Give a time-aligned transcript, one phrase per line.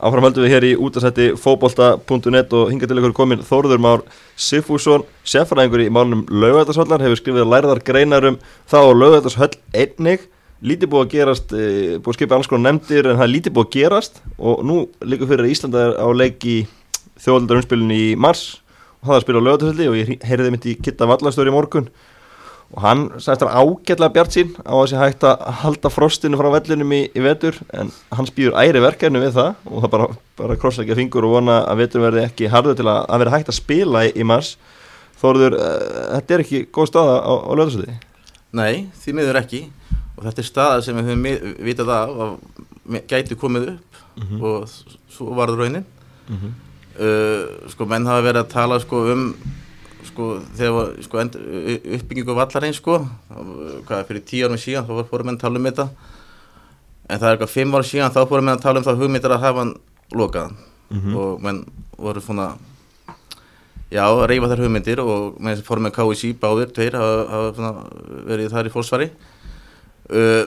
[0.00, 5.82] Áframhaldum við hér í útasætti fóbolta.net og hinga til ykkur komin Þórður Már Sifússon, seffræðingur
[5.84, 8.38] í málunum Laugvætarsvallar, hefur skrifið lærðar greinarum
[8.70, 10.24] þá á Laugvætarshöll einnig,
[10.64, 11.66] lítið búið að gerast, e,
[12.00, 14.78] búið að skipa alls konar nefndir en það er lítið búið að gerast og nú
[15.04, 16.56] líka fyrir að Íslanda er á leik í
[17.20, 18.46] þjóðaldarumspilinu í mars.
[19.02, 21.58] Og það er að spila á Laugvætarshalli og ég heyrði mitt í Kitta Vallastöri í
[21.58, 21.92] morgun
[22.70, 26.50] og hann sæst hann ágætlega bjart sín á að sé hægt að halda frostinu frá
[26.54, 30.06] vellinum í, í vetur en hann spýður æri verkefni við það og það bara,
[30.38, 33.24] bara krossa ekki að fingur og vona að vetur verði ekki harður til að, að
[33.24, 34.54] vera hægt að spila í, í mars
[35.20, 37.96] Þóruður, uh, þetta er ekki góð staða á, á löðarsöði?
[38.56, 39.60] Nei, því miður ekki
[40.14, 44.44] og þetta er staða sem við höfum vitað af að gæti komið upp mm -hmm.
[44.46, 45.84] og svo varður raunin
[46.28, 46.52] mm -hmm.
[47.04, 49.34] uh, sko menn hafa verið að tala sko um
[50.20, 51.26] sko þegar sko,
[51.96, 52.98] uppbyggingu vallarinn sko
[53.88, 55.86] hvað fyrir tíu árum síðan þá fórum við að tala um þetta.
[57.10, 59.34] En það er eitthvað fimm árum síðan þá fórum við að tala um það hugmyndir
[59.34, 59.74] að hafa hann
[60.12, 60.56] lokaðan.
[60.90, 61.16] Mm -hmm.
[61.16, 61.64] og menn
[61.96, 62.56] voru svona
[63.90, 67.74] já, að reyfa þær hugmyndir og menn fórum með KSI báðir, tveir hafa
[68.26, 69.10] verið þar í fólksvari
[70.10, 70.44] uh,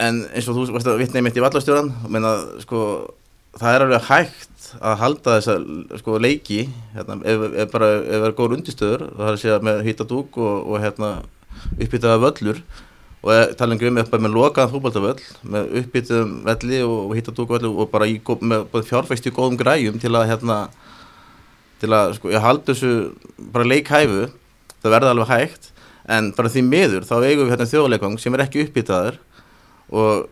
[0.00, 2.80] en eins og þú veist að vittnið mitt í vallastjóran menna sko
[3.58, 5.56] það er alveg hægt að halda þessa
[5.98, 6.60] sko, leiki
[6.94, 10.38] hérna, ef, ef bara ef það er góður undistöður það er að segja með hýtadúk
[10.38, 11.10] og, og hérna,
[11.76, 12.62] uppbyttaða völlur.
[13.20, 18.08] Og tala um upp með lokaðan fólkvöldavöll með uppbyttaðum velli og, og hýtadúk og bara
[18.08, 20.60] í, með fjárfæst í góðum græjum til að hérna,
[21.82, 22.94] til að sko, halda þessu
[23.52, 24.30] bara leikhæfu
[24.80, 25.72] það verða alveg hægt.
[26.10, 29.20] En bara því miður þá eigum við hérna, þjóðleikvang sem er ekki uppbyttaður
[29.90, 30.30] og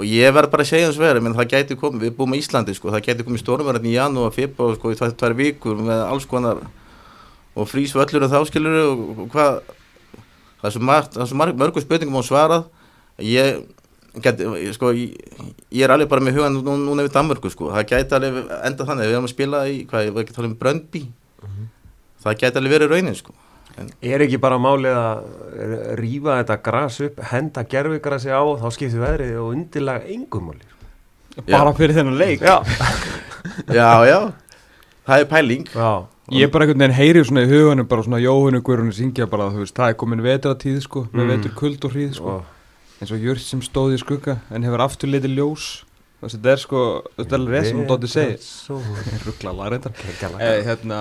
[0.00, 2.38] og ég verð bara að segja þess verið, menn það gæti komið, við búum í
[2.40, 6.00] Íslandi sko, það gæti komið stórnverðin í janú og og sko í tvær vikur með
[6.06, 6.62] alls konar
[7.52, 9.58] og frýs völlur og þáskilur og, og hvað,
[10.62, 12.64] það er svo, margt, það er svo marg, mörgur spurningum á svarað,
[13.28, 13.60] ég,
[14.24, 15.20] geti, sko, ég,
[15.68, 18.88] ég er alveg bara með hugan nú, núna við Danmörku sko, það gæti alveg enda
[18.88, 21.04] þannig, við erum að spila í, hvað, ég var ekki að tala um Bröndby,
[21.44, 21.52] mhm.
[21.52, 21.70] -huh.
[22.24, 23.36] það gæti alveg verið raunin sko.
[23.78, 25.24] En er ekki bara málið að
[26.00, 30.70] rýfa þetta græs upp, henda gerfigrassi á þá skiptir veðrið og undirlega engum málið?
[31.46, 32.42] Bara fyrir þennan leik?
[32.42, 32.58] Já,
[33.78, 34.18] já, já,
[35.06, 35.68] það er pæling.
[35.74, 35.90] Já.
[36.30, 39.48] Ég er bara einhvern veginn heyrið svona í hugunum, bara svona Jóhannu Guðrunni syngja bara,
[39.50, 41.14] þú veist, það er komin vetratíð sko, mm.
[41.18, 42.34] með vetur kuld og hríð sko,
[43.00, 45.70] eins og Jörg sem stóði í skugga en hefur aftur litið ljós.
[46.20, 46.82] Þetta er sko,
[47.16, 48.46] þetta er alveg rétt sem hún dótti segið.
[49.26, 50.04] Ruggla lagreindar.
[50.36, 51.00] Eh, hérna,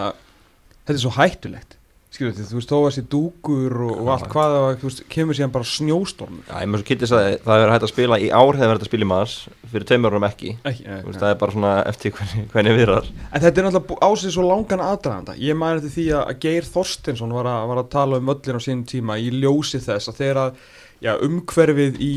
[0.79, 1.78] þetta er svo hættulegt
[2.13, 5.53] því, þú veist, þó að þessi dúkur og, og allt hvað, þú veist, kemur síðan
[5.53, 6.39] bara snjóstorm.
[6.47, 8.85] Já, ég með svo kittis að það hefur hægt að spila í ár hefur hægt
[8.85, 9.35] að spila í maðs,
[9.69, 12.85] fyrir tveimur árum ekki, ekki ja, veist, það er bara svona eftir hvernig, hvernig við
[12.87, 13.13] erum.
[13.29, 17.37] En þetta er náttúrulega ásið svo langan aðdraðanda, ég mæri þetta því að Geir Þorstinsson
[17.37, 20.43] var að, var að tala um öllin á sínum tíma í ljósi þess að þegar
[20.47, 20.63] að
[21.03, 22.13] já, umhverfið í,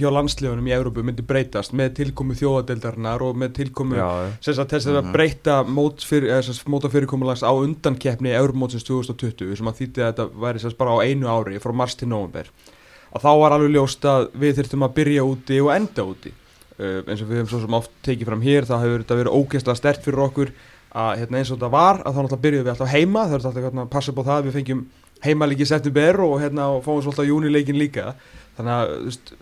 [0.00, 3.98] hjá landslegunum í Európu myndi breytast með tilkomu þjóðadeildarinnar og með tilkomu
[4.44, 5.16] þess að þess að mhm.
[5.16, 10.96] breyta mótafyrirkomulags á undankeppni í Európumótsins 2020 sem að þýtti að þetta væri sérst bara
[10.96, 12.48] á einu ári frá mars til november
[13.14, 16.32] að þá var alveg ljóst að við þurftum að byrja úti og enda úti.
[16.74, 19.36] Uh, eins og við hefum svo sem oft tekið fram hér þá hefur þetta verið
[19.38, 20.50] ógeðslega stert fyrir okkur
[20.94, 23.50] að hérna, eins og þetta var að þá náttúrulega byrjuðum við alltaf heima þau þurftum
[23.52, 24.80] alltaf að passa på það að við fengjum
[25.24, 28.14] heimalegi september og hérna og fáum svolítið júnileikin líka.
[28.58, 29.32] Þannig að veist,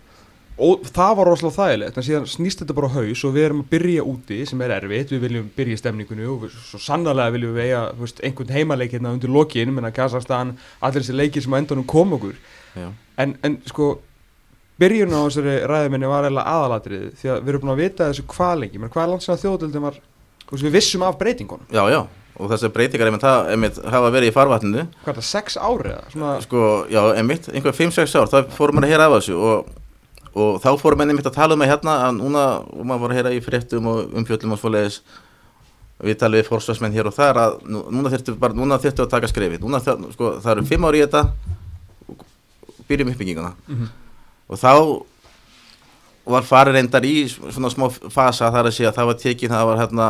[0.93, 3.69] það var rosalega þægilegt en síðan snýst þetta bara á haus og við erum að
[3.73, 7.55] byrja úti sem er erfitt, við viljum byrja í stemningunni og við, svo sannlega viljum
[7.57, 11.57] við eiga veist, einhvern heimaleik hérna undir lokin menna Kazakstan, allir þessi leikir sem á
[11.57, 12.37] endanum kom okkur.
[13.17, 13.95] En, en sko
[14.81, 18.27] byrjun á þessari ræðuminni var eiginlega aðalatrið því að við erum búin að vita þessu
[18.33, 20.01] hvað lengi menn hvað er landslega þjóðöldin var
[20.53, 21.65] við vissum af breytingunum.
[21.73, 22.01] Já já
[22.33, 24.87] og þessar breytingar einmitt, einmitt hafa verið í farvatninu.
[25.03, 25.97] Hvað er það, 6 árið?
[26.13, 26.31] Svona...
[26.41, 29.69] Sko, já, einmitt, einhver 5-6 ár þá fórum maður að heyra af þessu og,
[30.33, 33.13] og þá fórum maður einmitt að tala um það hérna að núna, og maður var
[33.13, 34.99] að heyra í fréttum og umfjöldum og svoleiðis.
[36.03, 39.29] Við talum við fórsvarsmenn hér og þar að núna þurftu bara, núna þurftu að taka
[39.29, 39.61] skrefið.
[39.61, 41.21] Núna, sko, það eru 5 ári í þetta.
[42.89, 43.53] Byrjum uppbygginguna.
[43.69, 43.91] Mm -hmm.
[44.49, 44.73] og þá
[46.23, 49.65] var farið reyndar í svona smá fasa þar að segja að það var tekið það
[49.69, 50.07] var hérna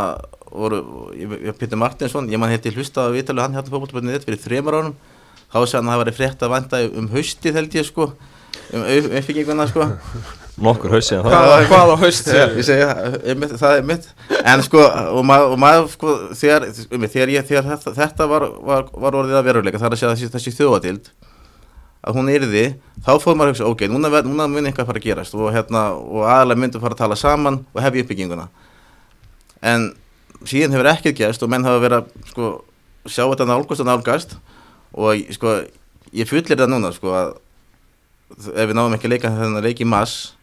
[0.53, 0.79] voru,
[1.17, 4.44] ég, Pítur Martinsson, ég man hér til hlusta að viðtalið hann hérna fólkbúinni þetta fyrir
[4.44, 4.95] þremur árum.
[5.53, 8.13] Þá sé hann að það var frétt að vanda um haustið held ég sko.
[8.73, 9.89] Um uppbygginguna sko.
[10.63, 12.35] Nokkur haustið hvað, hvað á haustið?
[12.69, 14.03] Það, það er mitt
[14.44, 18.85] en sko og maður, mað, sko þegar, um, þegar, ég, þegar þetta, þetta var, var,
[19.05, 21.09] var orðið að veruleika þar að segja þessi, þessi þjóðatild
[22.03, 22.63] að hún yrði,
[23.01, 25.83] þá fóð maður að hugsa ok, núna, núna mun eitthvað fara að gerast og, hérna,
[25.95, 28.50] og aðalega myndu fara að tala saman og hefja uppbygginguna.
[29.63, 29.88] En
[30.50, 32.50] síðan hefur ekkert gæst og menn hafa verið að sko,
[33.07, 34.36] sjá þetta nálgast og nálgast.
[34.94, 35.57] Og sko,
[36.13, 37.36] ég fullir það núna sko, að
[38.54, 40.34] ef við náum ekki að leika þennan leiki mass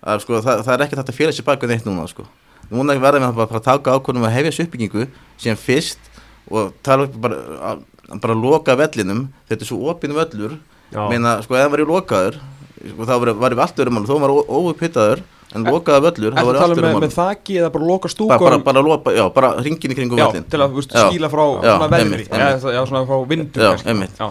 [0.00, 2.24] að sko, það, það er ekkert hægt að félagsa baka neitt núna sko.
[2.70, 5.06] núna verðum við bara að að taka ákvörðum að hefja þessu uppbyggingu
[5.40, 6.10] sem fyrst
[6.50, 7.38] og tala upp bara,
[7.70, 7.82] að,
[8.16, 9.26] bara að loka vellinum.
[9.50, 10.56] Þetta er svo opinn völlur.
[10.94, 12.38] Meina, sko, ef það var í lokaður
[12.80, 15.22] sko, þá var, var við allt örum þó var óuppittaður
[15.54, 18.44] en lokaða völlur Ertu var að tala allt með, þaki eða bara loka bara, stúkunum
[18.44, 21.08] bara, bara, lopa, já, bara ringin í kringum Já, völlin til að Já.
[21.08, 22.26] skíla frá Já, svona veðri.
[22.28, 24.14] Já, já, svona frá vindu Já, einmitt.
[24.20, 24.30] Já,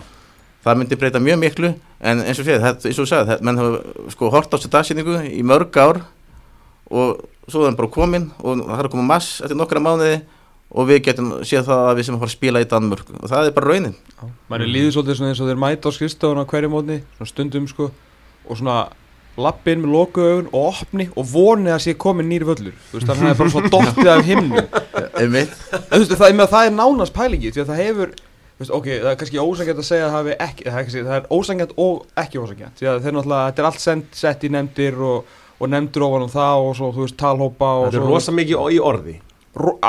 [0.64, 4.10] það myndi breyta mjög miklu en eins og séð, eins og þú sagði menn hafa
[4.16, 6.02] sko hort á þessu dagsýningu í mörg ár
[6.90, 10.22] og svo er hann bara komin og það að koma mass eftir nokkra mánuði
[10.70, 13.48] og við getum séð það að við sem fara að spila í Danmörk og það
[13.50, 13.96] er bara raunin.
[14.54, 17.90] Er líður svolítið eins og þeir mæta á skrifstofun á hverju mótni, svona stundum sko
[17.90, 18.76] og svona
[19.40, 22.80] lappin með loku augun og opni og voni að sé komin nýri völlur.
[22.90, 24.64] Þú veist, það er bara svona dottið af himnu
[26.10, 28.18] það, það er nánast pælingi því að það hefur
[28.60, 30.88] þú veist, ok, það er kannski ósangjant að segja að það, hafi ekki, það, er,
[30.88, 34.52] kannski, það er ósangjant og ekki ósangjant því að þetta er allt send, sett í
[34.52, 38.04] nefndir og, og nefndir ofan um það og svo, þú veist, talhópa og Þetta er
[38.04, 39.16] svo, rosa mikið í orði.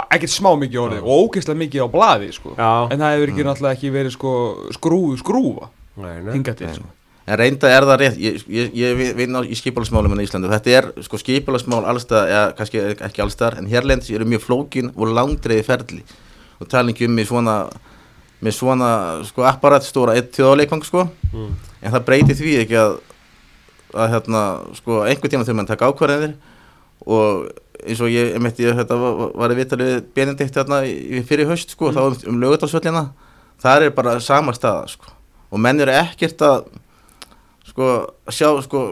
[0.06, 2.54] Ekkert smá mikið orðið og ógeðslega mikið á blaði sko.
[2.54, 4.36] En það hefur ekki náttúrulega ekki verið sko,
[4.78, 6.32] skrúðu skrúfa nei, nei.
[6.36, 6.94] hingað til sko.
[7.30, 10.54] En reynda er það rétt ég, ég, ég vinn á í skipulagsmálum í Íslandi og
[10.56, 15.14] þetta er sko skipulagsmál allstað eða kannski ekki allstað en hérlendis eru mjög flókin og
[15.14, 16.02] langdreiði ferli.
[16.60, 17.56] Og talingi um með svona
[18.40, 18.90] með svona
[19.28, 21.06] sko apparat stóra eitt þjóðleikvang sko.
[21.30, 21.54] Mm.
[21.80, 22.98] en það breyti því ekki að
[23.94, 24.42] að hérna
[24.78, 26.36] sko einhver tíma þegar mann taka ákvarðinir
[27.06, 27.48] og
[27.80, 30.82] eins og ég, meitt ég þetta var, að vita við Benedikt hérna
[31.26, 33.06] fyrir haust sko þá um, um lögutalsvöllina
[33.60, 35.10] það er bara sama staða sko.
[35.50, 36.68] Og menn eru ekkert að
[37.80, 37.90] sko
[38.28, 38.84] sjá sko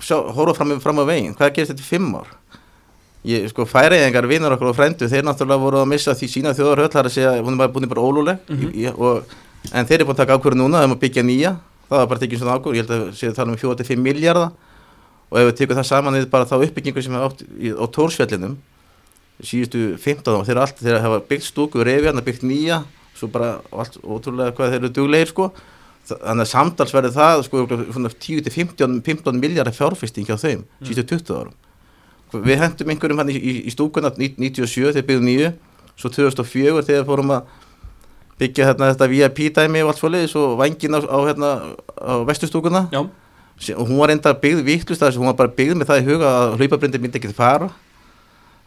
[0.00, 2.32] sjá, horfa fram, fram á veginn, hvað gerist þetta í fimm ár?
[3.24, 6.90] Ég, sko færiðingar vinnur okkur og frændu, þeir náttúrulega voru að missa því sína þjóðarhöll,
[6.92, 8.42] það er að segja, hún er bara búin bara ólúleg.
[8.48, 8.74] Mhm.
[8.74, 9.24] í, og,
[9.72, 11.54] en þeir eru búin að taka ákvörðu núna, þeir eru að byggja nýja.
[11.88, 14.52] Það var bara tekið svona ákvörðu, ég held að séu tala um 4-5 miljardar
[15.30, 17.84] og ef við tekum það saman við bara þá uppbyggingu sem er átt í, á
[17.88, 18.58] Tórsfjallinum
[19.42, 22.84] síðustu 15 ára, þeir, eru allt, þeir hafa byggt stúku hann byggt nýja.
[23.14, 25.52] Svo bara allt ótrúlega hvað þeir eru duglegir sko
[26.08, 31.38] þannig að samtals verði það sko svona 10-15 15 miljardar fjárfesting hjá þeim síðustu 20
[31.38, 31.54] árum.
[32.34, 35.52] Við hendum einhverjum hann í, í, í stúkuna 97 þegar byggðum nýju
[35.94, 37.52] svo 2004 þegar fórum að
[38.40, 41.50] byggja hérna, þetta VIP dæmi og allt svoleiðis og vangin á, á, hérna,
[41.94, 43.04] á vestustúkuna já,
[43.78, 46.56] og hún var enda byggð vittlust hún var bara byggð með það í huga að
[46.58, 47.70] hlaupabrindi myndi ekki fara.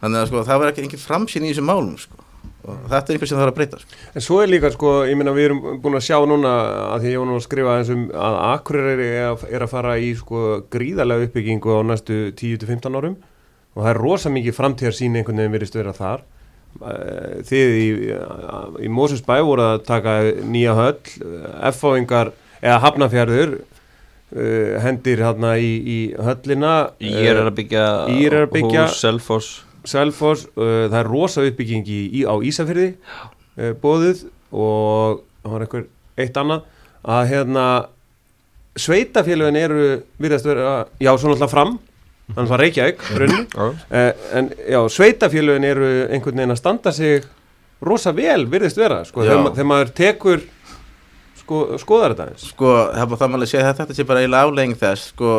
[0.00, 2.27] Þannig að sko, það var ekki engin framsýn í þessum málum sko.
[2.66, 3.98] Og þetta er einhver sem þarf að breyta sko.
[4.18, 6.54] En svo er líka sko, ég meina við erum búin að sjá núna
[6.94, 9.72] að því ég var nú að skrifa eins um að Akureyri er að, er að
[9.72, 10.42] fara í sko
[10.74, 13.14] gríðarlega uppbyggingu á næstu 10-15 árum.
[13.76, 16.26] Og það er rosa mikið framtíðar sín einhvern veginn verið stöður að þar.
[16.78, 17.88] Eh, þið í,
[18.84, 20.98] í Mósusbæ voru að taka nýja höll
[21.70, 23.54] F-fáingar eða Hafnafjörður
[24.34, 26.74] uh, hendir hérna í, í höllina.
[26.98, 27.86] Ég er að byggja
[28.18, 32.88] Ír er að byggja- Selfoss Selfoss, uh, það er rosa uppbygging í, í, á Ísafyrði
[32.96, 35.86] uh, bóðuð og það var einhver
[36.18, 36.66] eitt annað
[37.08, 37.66] að hérna
[38.78, 39.84] sveitafélögin eru
[40.22, 40.72] virðast vera,
[41.02, 41.76] já svo náttúrulega fram
[42.28, 43.64] þannig að Reykjavík runni, Já.
[43.64, 47.24] uh, en já sveitafélögin eru einhvern veginn að standa sig
[47.80, 50.42] rosa vel virðist vera sko, þegar, ma- þegar maður tekur
[51.40, 54.50] sko, skoðar þetta eins sko, það það maður að segja að þetta sé bara eiginlega
[54.50, 55.32] aflegging þess sko,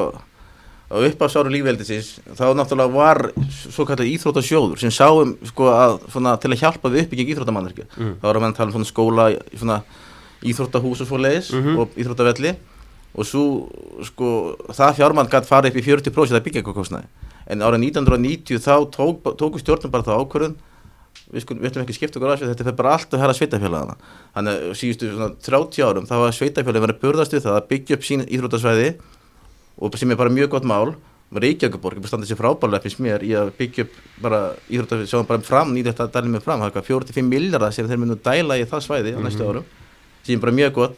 [0.90, 3.20] á uppásáru lífveldisins þá náttúrulega var
[3.54, 8.16] svo kallar íþrótasjóður sem sáum sko, að, svona, til að hjálpa við uppbygging íþróttamannverki Mm.
[8.22, 9.78] þá við að tala um svona skóla svona,
[10.44, 11.78] íþróttahús og svo leiðis Mhm.
[11.80, 12.56] og íþróttavelli
[13.16, 13.70] og svo
[14.06, 17.06] sko, það fjármann gætt farið upp í 40% að byggja eitthvað kostnaði
[17.50, 20.56] en árið 1990 þá tók, tóku stjórnum bara það ákvörðun
[21.34, 23.20] við, sko, við ætlum ekki að skipta okkur að þessu, þetta fer bara allt að
[23.20, 23.96] herra sveitafélagana
[24.36, 27.98] þannig síðustu svona 30 árum þá var sveitafélagi verið að burðast við það að byggja
[27.98, 28.90] upp sín íþrótasvæði
[29.80, 30.96] og sem er bara mjög gott mál
[31.30, 35.28] Reykjavíkuborg er bara standað sér frábærlega finnst mér í að byggja upp bara íþrótasvæði sem
[35.30, 38.58] bara fram, nýtt þetta dælum með fram það er 45 miljardar sem þeir munu dæla
[38.58, 39.68] í það svæði á næstu árum
[40.24, 40.98] sem er bara mjög gott.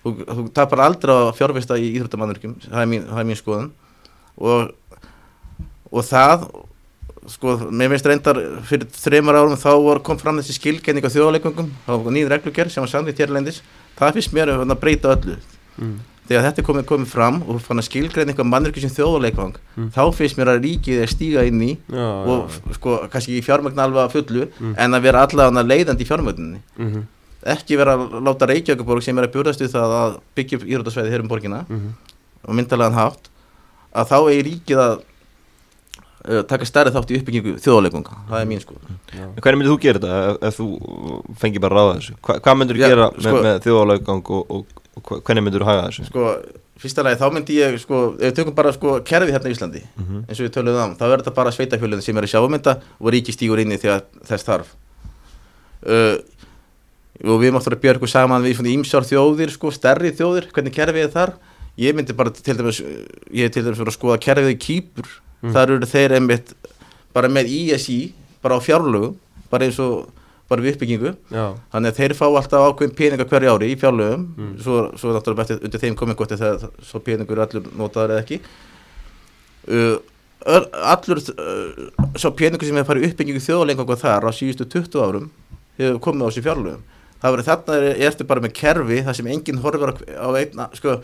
[0.00, 3.70] Þú, þú tapar aldrei á fjárfesta í íþróttamannverkjum það er mín, það er mín skoðun.
[4.40, 4.70] Og,
[5.92, 6.46] og það
[7.28, 11.68] sko, mér finnst reyndar fyrir þreymar árum þá var, kom fram þessi skilgenning á þjóðaleikvöngum,
[11.84, 13.60] þá var nýð reglugerð sem var samþýtt hérlendis,
[13.98, 15.36] það finnst mér að breyta öllu.
[15.76, 15.98] Mm.
[16.30, 19.88] Þegar þetta er komið, komið fram og fann að skilgrein eitthvað mannverki sem þjóðaleikvang Mm.
[19.94, 23.42] þá finnst mér að ríkið er stíga inn í já, og já, sko, kannski í
[23.44, 24.74] fjármögn alveg fullu Mm.
[24.78, 27.02] en að vera allavega leiðandi í fjármögninni mm
[27.40, 31.22] ekki vera að láta Reykjavíkuborg sem er að björðast við það að byggja írótasvæði hér
[31.22, 31.92] um borgina -hmm.
[32.44, 33.30] og myndalegan hátt
[33.96, 34.98] að þá er ríkið að
[36.28, 38.74] uh, taka stærri þátt í uppbyggingu þjóðleikunga, það er mín sko
[39.40, 40.66] Hvernig myndir þú gera þetta ef, ef þú
[41.40, 42.14] fengi bara ráða þessu?
[42.20, 44.22] Hva, hvað myndir þú gera með, sko- með þjóðalaugang
[45.00, 46.06] og, hvernig myndir þú haga þessu?
[46.08, 46.24] sko,
[46.80, 49.82] fyrsta lagi þá myndi ég sko, ef við tökum bara sko kerfið hérna í Íslandi
[50.28, 53.12] eins og við töluðum um, þá er þetta bara sveitafjölun sem er að sjáumynda og
[53.14, 54.74] ríki stígur inn í þegar þess þarf.
[55.80, 56.16] Uh,
[57.24, 61.06] og við máttum að björgu saman við svona ímsjár þjóðir sko, stærri þjóðir, hvernig kerfið
[61.06, 61.34] er þar.
[61.80, 65.10] Ég myndi bara til dæmis ég er til dæmis fyrir að skoða kerfið í Kýpur.
[65.40, 66.54] Þar eru þeir einmitt
[67.16, 68.12] bara með ISI,
[68.44, 69.14] bara á fjárlögu
[69.50, 70.08] bara eins og
[70.50, 71.12] bara við uppbyggingu.
[71.30, 74.24] Já, þannig að þeir fá alltaf ákveðin peninga hverju ári í fjárlögum.
[74.62, 78.40] Svo, svo náttúrulega betið undir þeim komið gott þegar svo peningur allur notaður eða ekki.
[79.70, 79.98] Uh,
[80.90, 85.26] allur uh, svo peningur sem hefur farið uppbyggingu þjóðalengang þar á síðustu 20 árum
[85.78, 86.84] hefur komið á þessi fjárlögum.
[87.20, 90.66] Það verið þarna er, ertu bara með kerfi þar sem enginn horfir á, á einna
[90.72, 90.94] sko,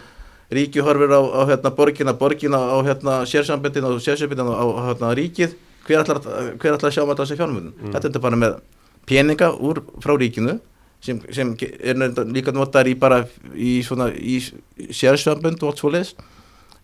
[0.56, 5.12] ríki horfir á, á hérna, borgina borgina á hérna, sérsambindin og sérsambindin á, á hérna,
[5.18, 5.52] ríkið.
[5.86, 8.56] Hver ætlar, að- sjá með þessi fjármöndun þetta er bara með
[9.06, 10.58] peninga úr frá ríkinu
[11.04, 12.00] sem, sem er
[12.32, 14.40] líka notar í bara í svona í
[14.90, 16.14] sérsambund og allt svo leis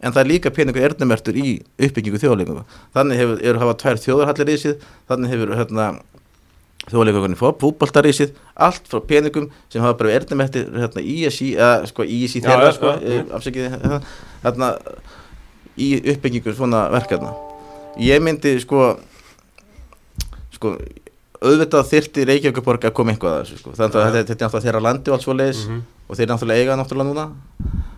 [0.03, 2.65] en það er líka peningur erðnumertur í uppbyggingu þjóðleikanga
[2.95, 5.93] þannig hefur, eru hafa tvær þjóðarhallir í sig þannig hefur hérna
[6.91, 8.33] þjóðleikangunni fór, fútboltarísið
[8.67, 12.73] allt frá peningum sem hafa bara erðnumertir hérna ISI, eða sko ISI Já, þeirra já,
[12.79, 13.21] sko, já.
[13.39, 13.77] afsækið
[14.43, 14.71] hérna
[15.79, 17.33] í uppbyggingu svona verkefna.
[18.03, 18.97] Ég myndi sko
[20.57, 20.75] sko
[21.43, 23.71] auðvitað þyrti Reykjavíkuborg að koma eitthvað að þessu sko.
[23.79, 25.83] þannig að þetta, þetta er náttúrulega þeirra landi og allt svo leiðis Mhm.
[26.09, 27.25] og þeir náttúrulega eiga náttúrulega núna.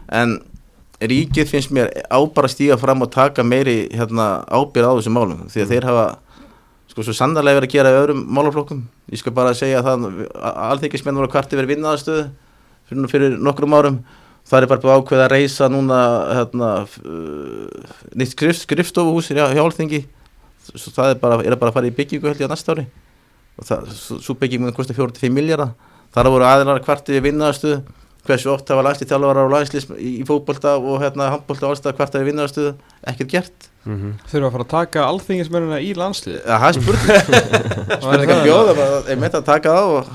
[0.09, 0.39] En
[1.01, 5.17] ríkið finnst mér á bara að stíga fram og taka meiri hérna, ábyrð á þessum
[5.19, 6.19] málum því að þeir hafa
[6.89, 8.83] sko svo sannarlega verið að gera í öðrum málaflokkum.
[9.11, 12.29] Ég skal bara segja það alþykismenn voru kvarti verið vinnaðastöðu
[12.89, 13.99] fyrir, fyrir nokkrum árum.
[14.45, 15.99] Það er bara búið að ákveða að reysa núna
[16.37, 16.69] hérna,
[18.15, 20.05] nýtt skrif, skrifstofuhús hjá, alþingi.
[20.75, 22.87] Það er bara, er bara að fara í byggingu held ég á næsta ári
[23.59, 25.75] og það, svo, bygging mun kosti 45 miljardar
[26.15, 27.79] þar voru aðeinar kvarti við vinnaðastuð
[28.25, 31.97] hversu oft hafa lagst í þjálfarar og lagslýs í, fótbolta og hérna handbolta og allstað
[31.99, 32.71] kvarti við vinnaðastuð
[33.13, 33.67] ekkert gert.
[33.85, 34.15] Mhm.
[34.31, 37.43] Þurfa að fara að taka alþingismennina í landslið það er spurning.
[38.05, 40.15] Spurning að bjóða ég meint að taka það og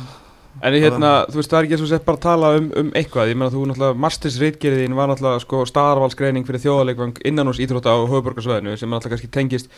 [0.62, 2.89] En hérna, þú veist, það er ekki eins og sett bara að tala um, um
[3.00, 7.62] eitthvað, ég meina þú náttúrulega, Masters reitgerðin var náttúrulega sko staðarvalsgreining fyrir þjóðaleikvang innan hús
[7.63, 9.72] íþrótta á höfuborgarsvæðinu sem náttúrulega kannski tengist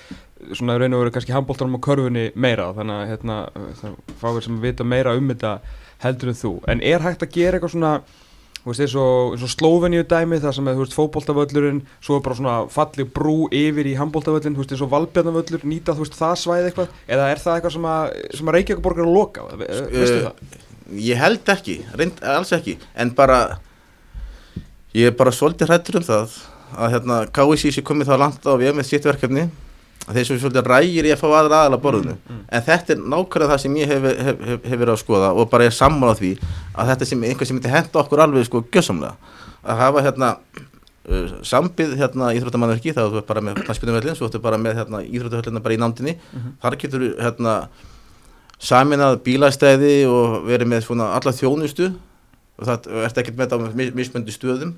[0.57, 3.38] svona raun og veru kannski handbóltanum og körfunni meira, þannig að hérna,
[3.83, 5.53] það fáir sem vita meira um þetta
[6.01, 7.93] heldur en þú, en er hægt að gera eitthvað svona,
[8.61, 12.38] þú veist, eins og, Slóveníu dæmi, það sem er, þú veist, fótboltavöllurinn, svo er bara
[12.39, 16.35] svona falleg brú yfir í handbóltavöllin, þú veist, eins og Valbjarnavöllur, nýta, þú veist, það
[16.41, 19.69] svæði eitthvað, eða er það eitthvað sem að, sem að Reykjavík borgar að loka, Ve-
[19.93, 20.59] veistu Eh, það?
[21.00, 23.60] Ég held ekki, reynd, alls ekki en bara
[24.98, 26.39] ég er bara svolítið hrættur um það
[26.71, 29.50] að hérna KSI sé komið þá langt á við með sitt verkefni
[30.07, 32.15] að þeir sem svolítið rægir í að fá aðra aðala borðinu.
[32.50, 35.50] En þetta er nákvæmlega það sem ég hef, hef, hef, hef verið að skoða og
[35.51, 36.31] bara er sammála því
[36.74, 40.31] að þetta sem einhver sem myndi henda okkur alveg sko gjössamlega að hafa hérna
[41.12, 45.03] uh, sambið hérna íþróttamannverki þá þú er bara með knastbyrnumvellin svo þú bara með hérna
[45.05, 46.17] íþróttahöllina bara í nándinni
[46.63, 47.55] þar getur hérna
[48.61, 51.91] saminað bílastæði og verið með svona alla þjónustu.
[52.61, 54.73] Og það ert ekkert með þetta á mis- mismunandi stöðum.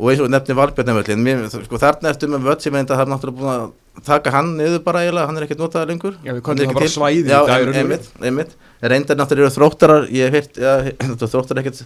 [0.00, 1.20] Og eins og nefni Valbjörnumvellin
[1.52, 5.02] sko, þarna eftir með völd sem það er náttúrulega búin að taka hann niður bara
[5.04, 6.14] eiginlega, hann er ekkert notaður lengur.
[6.24, 6.94] Já, við er köllum það bara til.
[6.94, 7.82] svæði í Já, dag í em- raun og veru.
[7.82, 8.54] einmitt, einmitt.
[8.80, 10.72] Reyndar náttúrulega eru þróttarar ég hef heyrt, ja,
[11.34, 11.82] þróttarar ekkert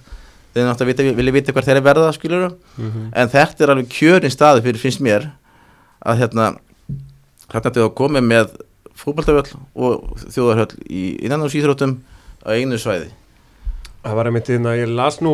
[0.54, 2.46] þeir náttúrulega vita, vilja vita hver þeir verða skilur
[2.78, 5.26] en þetta er alveg kjörin staði fyrir finnst mér
[6.06, 6.46] að hérna
[7.50, 8.54] hérna þetta að koma með
[8.96, 11.98] fótballtaföll og þjóðarhöll í innan á síþróttum
[12.46, 13.12] á einu svæði.
[14.06, 15.32] Það var einmitt hérna, ég las nú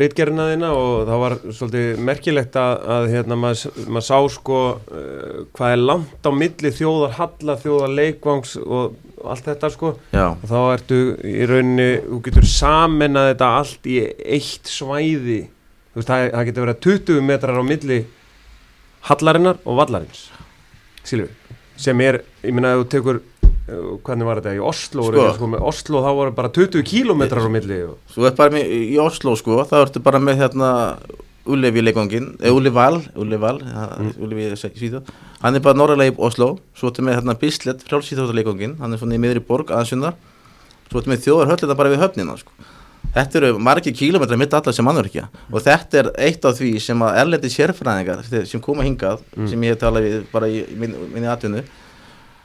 [0.00, 5.42] rítgerina þína og það var svolítið merkilegt að, að hérna, maður, maður sá sko uh,
[5.52, 8.96] hvað er langt á milli þjóðar halla, þjóðar leikvangs og
[9.28, 9.92] allt þetta sko.
[10.14, 13.98] Já, og þá ertu í rauninni, þú getur saminað þetta allt í
[14.38, 15.40] eitt svæði.
[15.92, 18.00] Þú veist, það, það getur verið 20 metrar á milli
[19.10, 20.26] hallarinnar og vallarins.
[21.04, 25.08] Skilur við, sem er, ég minna að þú tekur uh, hvernig var þetta, í Oslo
[25.08, 25.26] Sko.
[25.34, 25.50] sko.
[25.50, 28.98] Sko, Oslo þá voru bara 20 kílómetrar á milli og svo er bara með, í
[29.02, 30.72] Oslo sko þá ertu bara með hérna
[31.44, 34.14] Ullevi leikvangin, eða Ulleval Ulleval, mm.
[34.24, 35.10] Ullevi svíþjóð
[35.42, 39.18] hann er bara norðarlega í Oslo svo ertu með hérna Bislett, frjálsvíþjóðarleikvangin hann er svona
[39.18, 40.14] í miðri borg aðeins
[40.88, 42.54] svo ertu með þjóðarhöllina bara við höfnina sko.
[43.14, 47.04] Þetta eru margir kílómetrar mitt allar sem mannverkja og þetta er eitt af því sem
[47.06, 51.30] að erlendi sérfræðingar sem koma hingað, sem ég hef talað við bara í minn, minni
[51.30, 51.64] atvinnu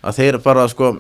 [0.04, 0.98] að þeir bara sko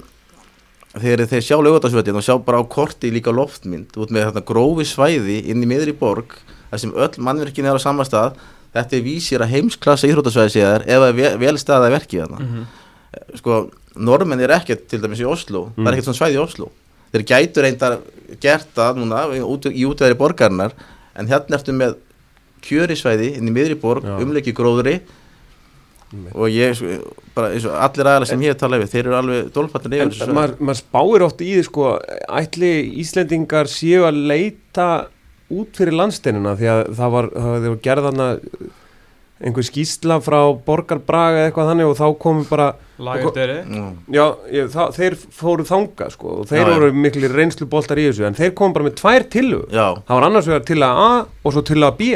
[0.98, 4.88] þeir, þeir sjá lögutarsvöldin og sjá bara á korti líka loftmynd út með þetta grófi
[4.90, 6.34] svæði inn í miðri borg
[6.72, 8.38] þar sem öll mannverkin er á sama stað.
[8.70, 12.20] Þetta er vísir að heimsklassa íþrótasvæði sé þær ef það er vel, vel staðað verki
[12.22, 12.40] þarna.
[12.44, 12.68] Mhm.
[13.40, 13.56] sko,
[13.98, 16.68] normenn er ekkert til dæmis í Oslo, það er ekkert svona svæði í Oslo
[17.14, 17.98] þeir gætu reyndar
[18.44, 20.76] gert það núna út, í útveðri borgarinnar
[21.20, 21.96] en hérna ertu með
[22.66, 24.18] kjörisvæði inn í miðri borg, Já.
[24.22, 25.00] umleiki gróðri
[26.10, 26.34] Einmitt.
[26.36, 26.80] og ég,
[27.36, 30.00] bara eins og allir aðalega sem ég hef talað við, þeir eru alveg dólfattin En
[30.00, 30.36] yfir þessu svæði.
[30.40, 31.88] maður, maður spáir oft í því sko,
[32.42, 32.72] ætli
[33.04, 34.88] Íslendingar séu að leita
[35.50, 38.28] út fyrir landsteinuna því að það var, það var gerðana
[39.40, 42.70] einhver skýsla frá Borgarbraga eða eitthvað þannig og þá komum bara
[44.12, 46.72] já, ég, það, þeir fóru þanga sko, og þeir Já, já.
[46.74, 49.28] voru miklu reynslu boltar í þessu en þeir komum bara með tvær
[49.72, 52.10] Já, það var annars vegar til að A og svo til að B.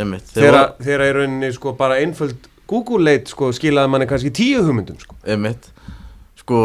[0.00, 4.30] Einmitt Þeir þegar þegar í rauninni sko bara einföld Google leit sko skilaði manni kannski
[4.32, 5.16] tíu hugmyndum sko.
[5.26, 5.68] Einmitt.
[6.38, 6.60] Sko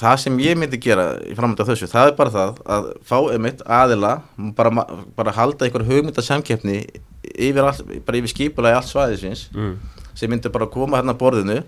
[0.00, 3.64] það sem ég myndi gera í framönda þessu, það er bara það að fá einmitt
[3.66, 4.14] aðila
[4.56, 4.86] bara,
[5.18, 6.78] bara halda einhver hugmyndasamkeppni
[7.48, 9.72] yfir, all, yfir skipulagi allt svæðisins mm.
[10.18, 11.58] sem myndi bara koma hérna að borðinu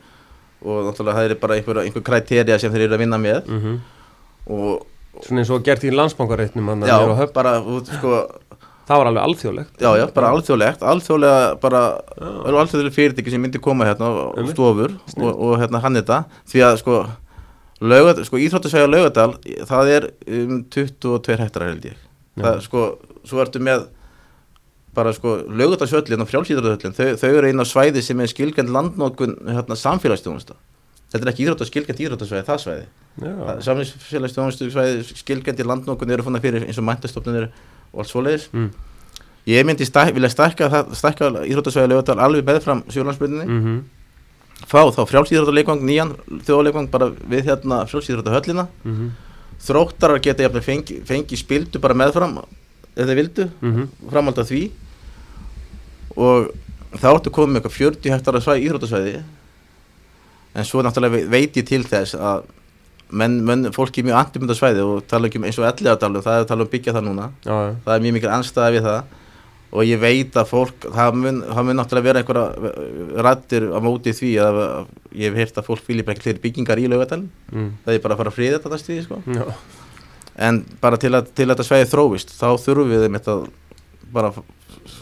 [0.62, 3.50] og náttúrulega það er bara einhver, einhver kriterja sem þeir eru að vinna með.
[3.50, 3.80] Mm
[4.50, 6.96] og svona eins og gert í landsbankareitnum já,
[7.34, 8.20] bara sko,
[8.88, 9.74] það var alveg alþjóðlegt.
[9.78, 10.84] Já, já, bara alþjóðlegt.
[10.92, 11.82] Alþjóðlega bara,
[12.18, 16.78] alþjóðlega fyrirtæki sem myndi koma hérna og stofur og, og hérna hann þetta því að
[16.82, 17.00] sko,
[17.92, 19.30] laugat, sko Íþróttasvæði á laugadal,
[19.70, 20.08] það er
[20.40, 22.06] um 22 hektar held ég.
[22.40, 22.86] Það, sko,
[23.28, 23.86] svo ertu með
[24.94, 29.38] bara sko, laugadalsöllin og frjálsýðaröllin þau, þau eru einn á svæði sem er skilgjönd landnókun
[29.48, 30.56] hérna, samfélagsstjónusta
[31.12, 32.84] þetta er ekki íþrótt skilgjönd íþróttasvæði, það svæði
[33.68, 37.48] samfélagsstjónustu svæði skilgjönd í landnókun eru fannar fyrir eins og mæntastofnunir
[37.92, 38.70] og allt svoleiðis mm.
[39.42, 43.80] Ég myndi stæk, vilja stækka, stækka íþróttasvæði lögadal alveg meðfram sjólandsbyrninni Mm -hmm.
[44.70, 46.12] fá þá frjálsýþróttaleikvang, nýjan
[46.46, 49.10] þjóðaleikvang bara við hérna frjálsýþróttahöllina Mm -hmm.
[49.58, 52.38] þróttarar geta jafnvel fengi, fengi spildu bara meðfram
[52.96, 53.46] ef þeir vildu,
[54.10, 54.62] framhald af því.
[56.16, 56.50] Og
[57.00, 59.22] þá ertu komið með eitthvað 40 hektara svæði, íþróttasvæði.
[60.54, 62.42] En svo náttúrulega ve- veit ég til þess að
[63.12, 66.36] menn, menn fólki er mjög andumönda svæði og tala ekki um eins og elliðardalum, það
[66.36, 67.30] er að tala um byggja það núna.
[67.44, 67.74] Já, já.
[67.86, 69.02] það er mjög mikil anstæða við það.
[69.72, 74.12] Og ég veit að fólk, það mun, það mun náttúrulega vera einhverja rættir á móti
[74.12, 77.30] því að, að ég hef heyrt að fólk vilja bara ekki fleiri byggingar í laugadalinn
[77.52, 77.70] Mm.
[77.86, 79.22] það er bara að fara að friða þetta stíði sko.
[80.36, 83.48] En bara til að, til að þetta sveiði þróist þá þurfum við einmitt að
[84.12, 84.32] bara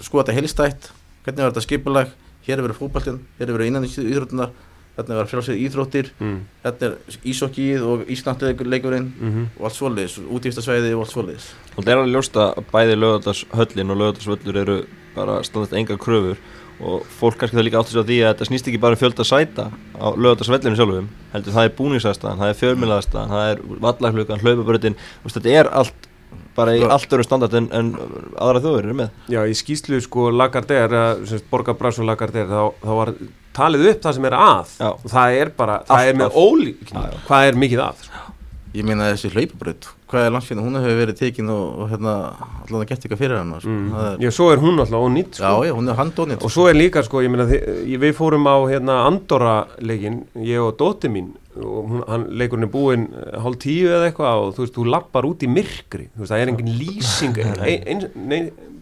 [0.02, 0.90] skoða þetta heilstætt
[1.24, 2.10] hvernig var þetta skipulag,
[2.46, 4.50] hér er verið fótballtinn hér er verið innan íþróttunar
[4.96, 6.38] hérna er verið frjálsið íþróttir Mm.
[6.64, 6.96] hérna er
[7.30, 11.46] ísokkið og íslandleikurinn Mm og allt svoleiðis, útífstasvæði og allt svoleiðis.
[11.76, 14.76] Og það er alveg ljóst að bæði lögadags-höllin og lögadagsvöllur eru
[15.14, 16.36] bara standast enga kröfur
[16.80, 19.00] og fólk kannski það líka átti sig á því að þetta snýst ekki bara um
[19.00, 19.66] fjölda sæta
[20.00, 25.52] á lögadagsvellinu sjálfum heldur það er búningsaðstæðan, það er fjölmiðlaðstæðan, það er vallahlugan, hlaupabröðin þetta
[25.60, 26.08] er allt
[26.56, 27.90] bara í Sko- allt öru standart en, en
[28.38, 29.12] aðra þjóður eru með.
[29.32, 31.02] Já, í skýslu sko Lagardère,
[31.50, 33.12] Borgar Brass og Lagardère, þá, þá var
[33.56, 34.74] talið upp það sem er að.
[35.14, 36.92] Það er bara, það Allt er með ólík
[37.26, 38.26] hvað er mikið að sko.
[38.78, 42.14] Ég meina þessi hlaupabraut, hvað er landsfinn, hún hefur verið tekin og, og hérna,
[42.64, 43.74] allan að geta eitthvað fyrir hana, sko.
[43.74, 43.92] mm.
[44.04, 45.66] Er, Já, svo er hún alltaf ónýtt já, sko.
[45.68, 47.46] já, hún er handónið, og svo er líka sko, ég meina,
[48.04, 52.72] við fórum á hérna Andorra leikin, ég og dótti mín og hún, hann, leikurinn er
[52.72, 56.22] búinn eh, hálf tíu eða eitthvað og þú veist, þú lappar út í myrkri þú
[56.22, 58.40] veist, það er engin lýsing ein, ein, nei,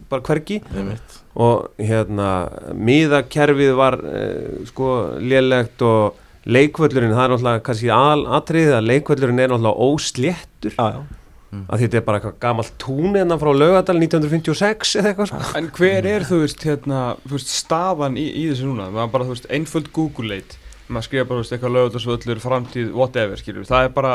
[0.09, 1.19] bara einmitt.
[1.37, 2.29] og hérna
[2.73, 4.89] miðakerfið var uh, sko
[5.21, 6.17] lélegt og
[6.49, 11.03] leikvöllurinn, það er náttúrulega kannski al atriðið að leikvöllurinn er náttúrulega ósléttur Já,
[11.49, 15.39] já að þetta er bara eitthvað gamalt tún hérna frá laugadal 1956 eða eitthvað sko.
[15.59, 18.89] En hver er þú veist, hérna, þú veist, staðan í, í þessu núna?
[18.93, 20.57] Það er bara, þú veist, einföld Google-leit
[20.89, 24.13] maður skrifa bara, þú veist, eitthvað lögutasvöllur, framtíð, whatever, skilur Það er bara,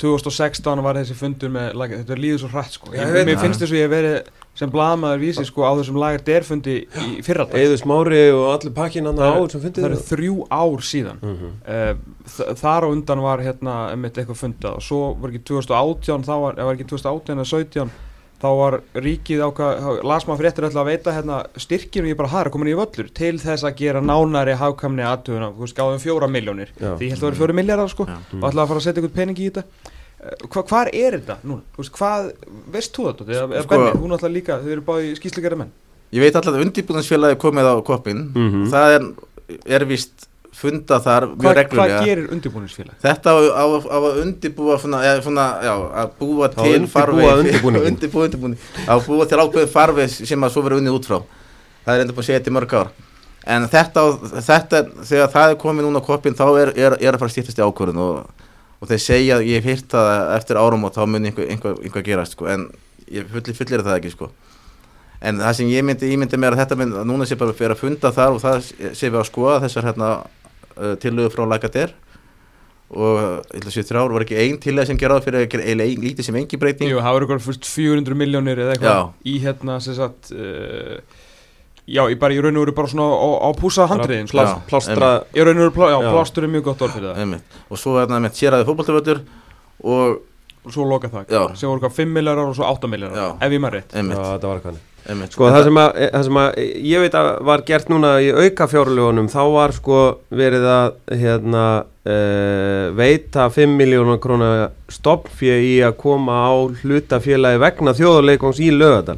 [0.00, 3.74] 2016 var þessi fundur með, like, þetta líður svo hrætt, sko ég, Mér finnst þess
[3.74, 7.56] að ég hef verið sem blaðmaður vísi, sko, á þessum lagar derfundi í fyrradag.
[7.60, 11.22] Eður Smári og allir pakkin hann á Það sem það fundið eru þrjú ár síðan.
[11.22, 11.56] Mm -hmm.
[11.70, 16.34] uh, Þar á undan var, hérna, einmitt eitthvað fundað og svo var ekki 2018, þá
[16.44, 17.90] var, eða var ekki 2018 eða 17
[18.40, 22.16] þá var ríkið ákvað, þá las maður fréttir alltaf að veita hérna, styrkir og ég
[22.16, 23.10] bara har komin í völlur?
[23.16, 27.20] Til þess að gera nánari hafkamni aðtöðuna, þú veist, gáðum fjóra miljónir því ég held
[27.20, 28.16] að vera fjóra miljardar sko Já.
[28.16, 29.98] og ætlaði að fara að setja ykkur pening í þetta
[30.50, 31.62] hva, hvar er þetta núna,
[31.96, 32.32] hvað
[32.74, 35.70] veist þú þetta, eða, Sko- Benni, þú náttúrulega líka þau eru báði skýsleikari menn
[36.12, 38.64] Ég veit alltaf að undirbúðansfélagi komið á koppin, Mhm.
[38.72, 39.04] það er,
[39.78, 40.26] er vist
[40.60, 41.98] fundað þar mjög hvað, reglulega.
[42.00, 42.94] hvað gerir undirbúningsfélag?
[43.00, 47.86] Þetta á, á, á að undirbúa svona, eða svona, já, að búa til undirbúninginn.
[47.94, 48.58] undirbúa undirbúning
[48.90, 51.20] að búa til ákveðin farveg sem að svo verið unnið út frá
[51.86, 52.90] það er enda búin að segja þetta í mörg ár
[53.46, 54.02] en þetta,
[54.50, 57.34] þetta þegar það er komið núna á koppin þá er, er, er að fara að
[57.38, 58.26] stýttast í ákvörðun og,
[58.80, 62.04] og þeir segja, ég hef hýrt það eftir árum og þá mun einhver, einhver, einhver
[62.06, 62.68] gerast sko, en
[63.12, 64.30] ég fullir, fullir það ekki sko.
[65.20, 67.56] En það sem ég myndi, ég myndi mér að þetta mynd, að núna sé bara
[67.56, 71.44] fyrir að funda þar og það sé við að skoða þessar hérna uh, tillögu frá
[71.44, 71.92] Lagater
[72.90, 73.18] og
[73.52, 75.92] ég ætla að sé þrjár var ekki ein tillega sem geraði fyrir að gera eiginlega
[75.92, 76.90] ein, lítið sem engi breyting.
[76.90, 80.96] Jú, það var ykkur fyrst 400 miljónir eða eitthvað í hérna sem sagt uh,
[81.90, 84.38] Já, ég bara í raun og veru bara svona á, á púsa handriðin sko.
[84.38, 86.10] Plás, Já, plástra Í raun og veru, plá, já, Já.
[86.14, 87.56] plástur er mjög gott orð fyrir það einmitt.
[87.70, 89.22] og svo er það með séræði fótboltavöldur
[89.84, 90.20] og
[90.60, 91.42] Og svo loka það, Já.
[91.56, 93.28] sem voru hvað 5 miljardar og svo 8 miljardar Já.
[93.46, 95.32] Ef ég maður rétt þetta var eitthvað einmitt.
[95.32, 96.58] Sko það sem, að, það sem að
[96.90, 100.90] ég veit að var gert núna í auka fjárlögunum þá var sko verið að
[101.22, 104.50] hérna uh, veita 5 miljónar króna
[104.92, 109.16] stoppfjö í að koma á hlutafélagi vegna þjóðarleikongs í lögadal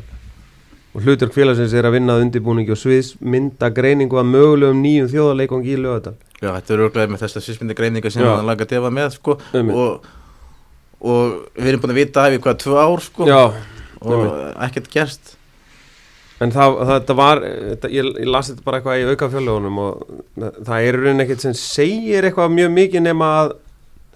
[0.92, 5.08] og hlutur félagsins er að vinna að undirbúningi og sviðs mynda greiningu að mögulegum nýjum
[5.12, 8.32] þjóðarleikong í lögadal Já, þetta er örglega með þessa svismyndi greininga sem Já.
[8.34, 10.08] hann laga defa með sko, og,
[10.98, 13.42] og við erum búin að vita af í hvað tvö ár sko, Já,
[14.02, 14.26] og
[14.66, 15.36] ekkert gerst.
[16.42, 20.00] En það, það var þetta, ég, ég las þetta bara eitthvað í auka fjárlögunum og
[20.10, 23.52] það, það er í rauninni ekkert sem segir eitthvað mjög mikið nema að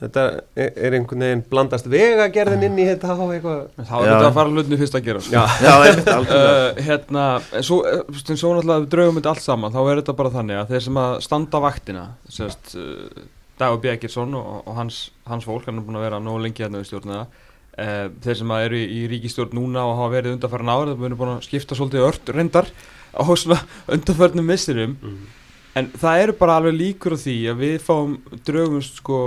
[0.01, 0.25] þetta
[0.59, 3.63] er, er einhvern veginn blandast vegagerðin inn í þetta á eitthvað.
[3.79, 5.23] Þá er þetta að fara hlutni fyrst að gera.
[5.33, 6.59] Já, Já, einmitt, algjörlega.
[6.67, 7.25] Uh, Hérna,
[7.57, 7.79] en svo,
[8.21, 10.85] sem svo náttúrulega við draugum þetta allt saman Þá er þetta bara þannig að þeir
[10.89, 12.05] sem að standa vaktina
[12.37, 13.25] Sérst, uh,
[13.57, 16.83] Dagur Bjækirsson og, og hans, hans fólk Hann er búin að vera nógu lengi hérna
[16.83, 20.75] við stjórnina uh, Þeir sem að eru í, í ríkistjórn núna Og hafa verið undarfæran
[20.75, 22.71] áður Það er búin að skipta svolítið ört reyndar
[23.17, 23.63] Á svona
[23.97, 24.99] undarfærnum missirum
[25.77, 28.15] En það eru bara alveg líkur á því að við fáum
[28.49, 29.19] draugumst sko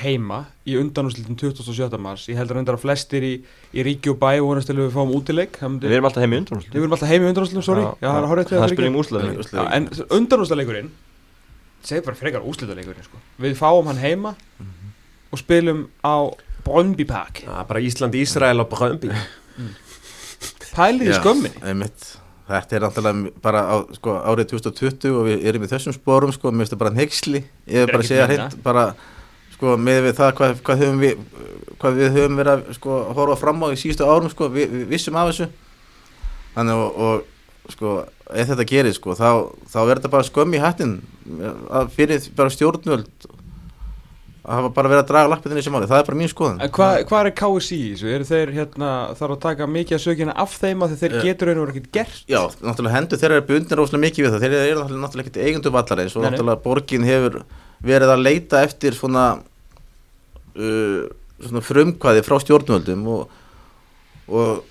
[0.00, 1.98] heima í undanúslitin 27.
[2.00, 2.24] mars.
[2.30, 3.32] Ég heldur reyndar að flestir í,
[3.76, 5.58] í ríki og bæ vonast til að við fáum útileik.
[5.60, 7.84] Það Við erum alltaf heim í undan Við erum alltaf heim í undanúslitum, sorry.
[8.00, 9.66] Já, það er til Það það er spurning um ekki.
[9.76, 10.90] En undanúslileikurinn,
[11.84, 13.20] segir bara frekar úslitaleikurinn sko.
[13.44, 14.34] Við fáum hann heima
[15.28, 16.16] og spilum á
[16.64, 17.44] Brøndby Park.
[17.44, 19.12] Já, bara Ísland, Ísrael og Brömbi
[20.78, 21.60] Pælið í Já, skömminni.
[21.66, 22.08] einmitt.
[22.48, 26.48] Þetta er náttúrulega bara á, sko, árið 2020 og við erum í þessum sporum sko,
[26.52, 28.46] mér finnst það bara nexli ég Þetta er bara að ekki segja minna.
[28.48, 28.84] hreint bara
[29.56, 31.24] sko, með við það hvað, hvað, höfum við,
[31.82, 34.86] hvað við höfum verið að sko, horfa fram á í síðustu árum sko, við, við
[34.94, 35.48] vissum af þessu
[36.54, 37.92] þannig og, og sko,
[38.32, 39.28] ef þetta gerir sko, þá,
[39.68, 40.94] þá er þetta bara skömm í hattin
[41.68, 43.28] að fyrir bara stjórnvöld
[44.48, 46.72] að hafa bara verið að draga lappið þessi máli, það er bara mín skoðan En
[46.72, 48.08] hvað hva er KSI í þessu?
[48.14, 51.20] Eru þeir hérna, þarf að taka mikið að sökina af þeim að þeir Já.
[51.26, 52.22] getur einhver ekkert gert?
[52.30, 55.74] Já, náttúrulega hendur þeirra er bundin róslega mikið við það þeir eru náttúrulega, ekkert eigundu
[55.74, 57.38] vallar eins og Nei, náttúrulega borgin hefur
[57.90, 59.26] verið að leita eftir svona,
[60.56, 61.02] uh,
[61.44, 63.36] svona frumkvæði frá stjórnvöldum og,
[64.32, 64.64] og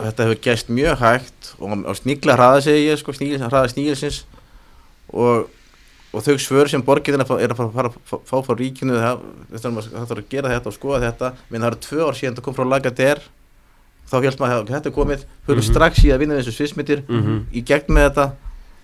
[0.00, 4.24] þetta hefur gæst mjög hægt og, og sníkla hraða segi ég sko, sníl, hraða snílsins
[5.12, 5.46] og,
[6.16, 7.90] og þau svör sem borgin er að, að fara, fara,
[8.24, 9.20] fá, frá ríkinu það,
[9.52, 11.32] þarf að- að gera þetta og skoða þetta.
[11.50, 13.20] Menn það eru tvö ár síðan það kom frá Lagader
[14.06, 15.24] þá held maður að þetta er komið.
[15.46, 15.68] Fyrir Mhm.
[15.70, 17.46] strax í að vinna þessu svismitir Mhm.
[17.52, 18.26] í gegn með þetta.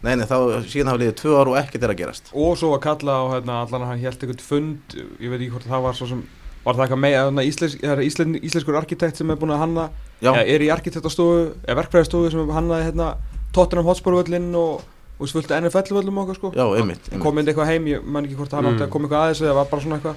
[0.03, 2.31] Nei, nei, þá síðan hafa liðið tvö ár og ekkert er að gerast.
[2.35, 4.79] Og svo að kalla á hérna, allan að hann held eitthvað fund,
[5.21, 6.23] ég veit ekki hvort það var svo sem,
[6.67, 9.59] var það eitthvað með, hérna, íslensk, það er íslen, íslenskur arkitekt sem er búin að
[9.63, 9.91] hanna,
[10.21, 13.17] eða er í arkitektastofu, eða verkfræðistofu sem hannaði hérna
[13.53, 14.83] Tottenham Hotspur-völlinn og,
[15.23, 16.51] og svöldi NFL-völlum okkar sko.
[16.57, 17.23] já, einmitt, einmitt.
[17.23, 18.75] Kom mynd eitthvað heim, ég man ekki hvort hann Mm.
[18.77, 20.17] átti að koma eitthvað aðeins eða var bara svona eitthvað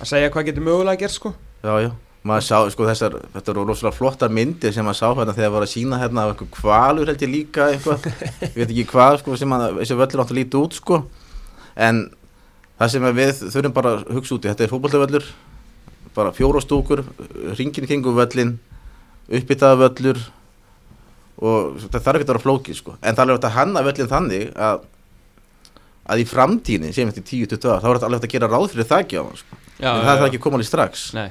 [0.00, 1.34] að segja hvað getur mögulega gert sko.
[1.64, 1.90] já, já
[2.24, 5.62] maður sá, sko, þessar, þetta eru rosalega flottar myndir sem maður sá hérna þegar var
[5.66, 8.06] að sína hérna af eitthvað kvalur held ég líka eitthvað
[8.40, 11.02] ég veit ekki hvað, sko, sem að þessi völlur átt að líta út, sko
[11.76, 12.00] en
[12.80, 15.26] það sem að við þurfum bara að hugsa út í, þetta er fótboltavöllur
[16.14, 17.04] bara fjóra stúkur
[17.58, 17.84] ringin
[19.84, 20.24] völlur
[21.42, 24.10] og það þarf ekki að vera flókið, sko en það er alveg að hanna völlin
[24.12, 24.84] þannig að
[26.04, 28.88] að í framtíðin, sem eftir 10-20 ára þá er þetta alveg að gera ráð fyrir
[28.90, 29.58] það ekki á hann, sko.
[29.80, 31.28] Já, en það þarf ekki að koma alveg strax Nei,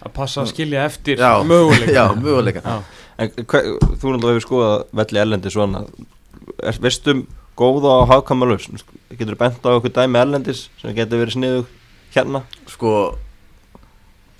[0.00, 1.92] að passa að skilja eftir Já, möguleika.
[1.98, 2.62] já, möguleika.
[2.64, 3.02] Já.
[3.20, 5.84] En hver, þú náttúrulega hefur skoðað velli erlendi svona
[6.64, 7.20] er, Veistum
[7.60, 8.66] góða á hagkamalus
[9.12, 11.68] Getur þú bent á okkur dæmi erlendis sem getur verið sniðug
[12.16, 12.40] hérna
[12.72, 12.90] sko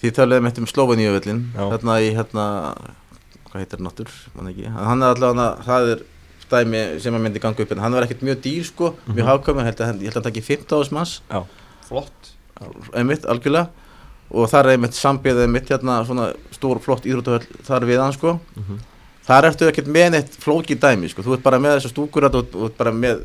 [0.02, 1.62] því töluðum eitt um Slóveníuvöllin Já.
[1.68, 2.46] hérna í hérna
[3.54, 4.66] hvað heitir hann náttúr, mann ekki.
[4.74, 6.00] Hann er allavega, það er
[6.50, 9.80] dæmi sem að myndi ganga upp en hann var ekkert mjög dýr sko mjög held
[9.80, 11.20] að hann, ég held að hann taki 15 manns.
[11.86, 12.32] Flott.
[12.94, 13.70] einmitt, algjörlega.
[14.34, 18.40] Og það er einmitt sambið einmitt hérna svona stór flott íþróttahöll þar við hann sko.
[18.56, 18.82] Mhm.
[19.24, 22.34] þar ertu ekkert með neitt flókið dæmi sko, þú ert bara með þessar stúkur og
[22.52, 23.22] þú ert bara með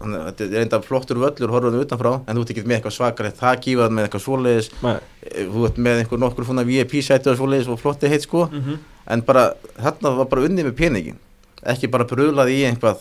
[0.00, 3.94] þetta er enda flottur völlur horfum utanfrá en þú ert ekki með eitthvað svakalegt þakífað
[3.96, 4.70] með eitthvað svoleiðis.
[4.84, 8.48] Eh, þú ert með einhver nokkur svona VIP-sæti og svoleiðis og flotti heitt sko.
[8.52, 8.78] Mm -hmm.
[9.06, 11.18] en bara þarna var bara unnið með peningin
[11.64, 12.98] ekki bara bröðlað í einhvað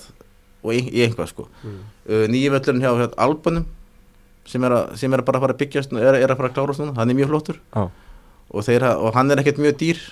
[0.64, 1.48] og í, í einhvað sko.
[1.64, 1.80] Mm.
[2.10, 3.66] uh, nýji völlurinn hjá hérna, Albanum
[4.46, 6.50] sem er, að, sem er bara að fara að byggjast og er, er að fara
[6.50, 7.60] að klárast núna, hann er mjög flottur.
[7.74, 7.90] Já.
[8.50, 10.04] og, þeir, ha- og hann er ekkert mjög dýr.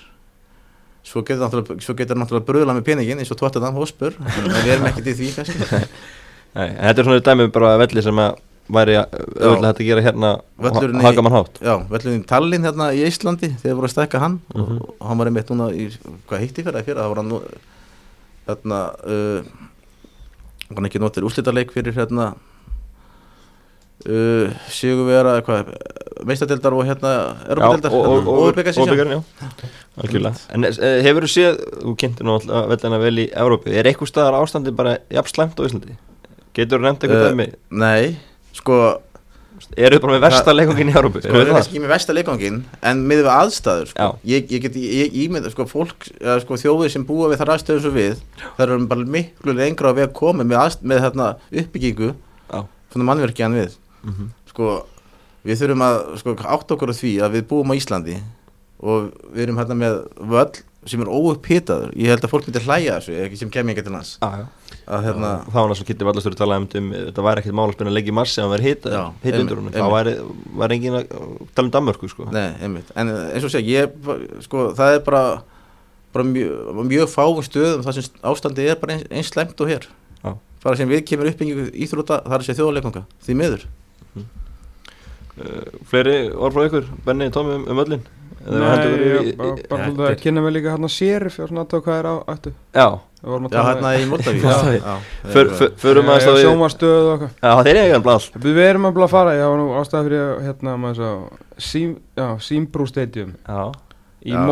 [1.04, 1.52] Svo getur
[2.00, 4.16] getur náttúrulega bröðlað með peningin eins og Tottenham Hotspur.
[4.16, 5.88] En við erum ekkert í því kannski
[6.56, 8.36] nei, þetta er svona dæmi um bara velli sem að
[8.74, 10.30] væri auðvitað hægt að gera hérna
[10.64, 14.40] í- hagamann hátt Já, völlurinn í Tallinn hérna í Íslandi þegar voru að stækka hann
[14.56, 14.78] Mhm.
[14.80, 15.90] og, og hann var einmitt núna í,
[16.30, 17.42] hvað heitti fyrir það fyrir það var hann nú
[18.48, 19.44] þarna uh,
[20.76, 22.30] hann ekki notir úrslitaleik fyrir hérna
[24.08, 25.74] uh, Sigurvera hvað,
[26.28, 27.12] meistadeldar og hérna
[27.50, 28.92] Europadeldar, og, Byggasins, já.
[28.96, 29.70] byggarinn, já
[30.04, 30.40] Algjörlega.
[30.56, 30.72] En uh,
[31.06, 34.74] hefur þú séð, þú kynntir nú alltaf veldina vel í Evrópu, er eitthvað staðar ástandi
[34.76, 35.98] bara jafn slæmt á Íslandi?
[36.54, 37.48] Getur þú nefnt eitthvað Uh, dæmi?
[37.72, 38.16] Nei,
[38.54, 38.78] sko
[39.78, 41.22] Eru þið bara með versta leikongin í Evrópu?
[41.24, 42.58] Sko, við erum ekki með versta leikangin
[42.90, 44.08] en með við aðstæður sko.
[44.28, 44.76] Ég, ég get
[45.32, 46.08] með sko, fólk,
[46.44, 48.18] sko, þjóðir sem búa við þar aðstöðum svo við
[48.58, 51.30] það eru bara miklu lengra á við að koma með, aðst, með þarna,
[51.64, 52.12] uppbyggingu
[52.94, 54.30] svona mannverki en við Mhm.
[54.52, 54.86] sko,
[55.48, 58.18] við þurfum að sko, átt okkur á því að við búum á Íslandi
[58.84, 60.52] og við erum hérna með völl
[60.86, 63.96] sem er óupphitaður ég held að fólk myndi hlæja þessu, ekki sem kemur ekki til
[63.96, 64.46] Já, já.
[64.88, 67.74] Að hérna, Það var náttúrulega Kitty Vallastur talaði um, um þetta væri ekkert mál að
[67.76, 70.14] spila leik í mars ef hann væri einmitt, undir honum þá væri,
[70.62, 71.14] væri engin að
[71.56, 72.28] tala um Danmörku sko.
[72.34, 74.10] Nei, einmitt, en eh, eins og segja, ég,
[74.48, 75.22] sko, það er bara,
[76.16, 79.88] bara mjög, mjög fáum stöðum þar sem ástandi er bara eins, eins slemt og hér.
[80.24, 80.34] Já.
[80.66, 83.70] Bara sem við kemur uppbyggingu íþrótta, það er að segja þjóðarleikanga, því miður.
[84.18, 88.04] uh, Fleiri orð frá ykkur, Benni, Tómi um, um öllin
[88.44, 92.08] Nei, bara svolítið að er- kynna mig líka hérna sérif og svona aðtöða hvað er
[92.12, 92.88] á ættu Já,
[93.24, 94.08] að Já, tala hérna í.
[94.44, 94.58] Já.
[94.84, 94.96] já.
[95.32, 99.00] för, förum aðeins þá í Sjómastöð og eitthvað Já, þeir hann blall Við erum að
[99.08, 100.76] að fara, ég hafa nú ástæða fyrir að, hérna
[102.20, 103.64] já, Símbrú Stadium Já,
[104.24, 104.44] í Já.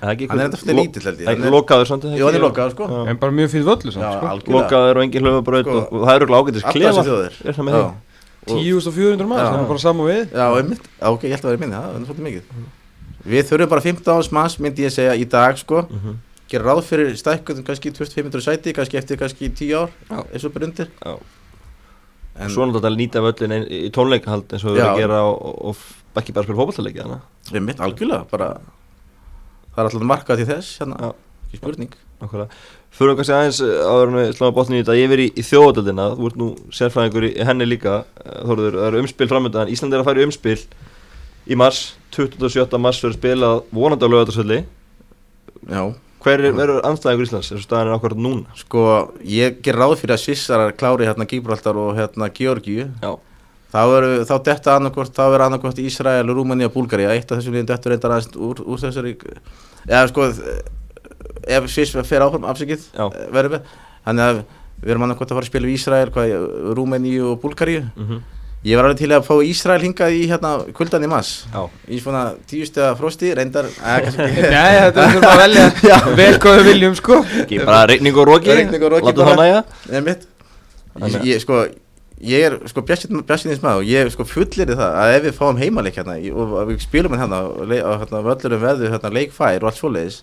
[0.00, 1.26] Það er ekki Hann er þetta fyrir lítill held ég.
[1.26, 2.90] Það er ekki lokaður samt er það er lokaður, sko.
[2.90, 3.00] Já.
[3.12, 4.52] En bara mjög fýtt völlu Já, samt, sko.
[4.54, 7.38] Lokaður og engin hlöfubraut Sko, og, og það eru ágætis Allar klefa þessi þjóðir.
[7.44, 7.86] Er það með Já.
[7.86, 8.04] því?
[8.48, 9.48] 10.400 maður, Já.
[9.50, 10.90] það er bara saman við Já, einmitt.
[10.98, 12.68] Já, ok, ég held að vera minni, það er svolítið mikið.
[13.28, 15.82] Við þurfum bara 15 árs manns, myndi ég segja, í dag, sko.
[15.88, 16.16] Mhm.
[16.48, 19.90] Gera ráð fyrir stækkuðum kannski 2500 sæti, kannski eftir kannski 10 ár,
[20.32, 20.88] eins og byrjundir.
[21.04, 21.18] Já.
[22.38, 24.92] En, Svo náttúrulega að nýta völlin ein- í tónleikahald eins og við Já.
[24.94, 25.76] að gera og, og,
[26.14, 28.48] og ekki bara spila fótballtaleiki þannig einmitt, algjörlega, bara,
[29.74, 31.10] það er alltaf markað til þess, hérna,
[31.48, 31.96] ekki spurning.
[32.98, 36.06] Fyrir kannski aðeins uh, áður en við sláum botni í þetta yfir í, í þjóðadöldina,
[36.16, 40.08] þú ert nú sérfræðingur í, henni líka, Þorður, það eru umspil framöndan, Ísland er að
[40.08, 40.56] fara í umspil
[41.48, 42.76] í mars, 27.
[42.80, 44.58] mars verður spilað vonandi á lögatarsöldi
[45.68, 45.82] Já,
[46.24, 47.50] hver er, verður anstæðingur Íslands?
[47.52, 48.58] Eins og staðan er akkurat núna.
[48.58, 48.82] Sko,
[49.26, 53.10] ég ger ráð fyrir að Svissarar klári hérna Gibraltar og hérna Georgíu, Já,
[53.74, 57.56] þá eru, þá detta annarkort, þá er annarkort Ísrael, Rúmani og Búlgaria, eitt af þessum
[57.58, 59.16] liðin dettur reyndar aðeins úr, úr þessari,
[59.84, 60.30] eða sko,
[61.58, 63.04] ef Sviss fer áfram, afsakið, Já.
[63.34, 63.76] verður við,
[64.08, 64.42] þannig að
[64.78, 66.34] við erum annarkort að fara að spila við Ísrael, hvað,
[66.78, 68.18] Rúmani og Búlgaríu, mm
[68.66, 71.60] Ég var alveg til að fá Ísrael hingað í hérna kuldan í mass já,
[71.94, 76.70] Í svona tíu stega frosti, reyndar Nei, þetta er bara að velja vel hvað við
[76.72, 77.20] viljum, sko.
[77.44, 79.60] Ekki bara regning og roki, Rigning og roki láta það næja
[79.92, 80.26] Nei, mitt.
[81.22, 81.60] Ég, sko,
[82.18, 86.00] ég er sko bjassinins maður og ég sko fullir það að ef við fáum heimaleik
[86.00, 87.70] hérna í- og við spilum hérna og
[88.02, 90.16] hérna völlurum veður hérna leikfær og allt svoleiðis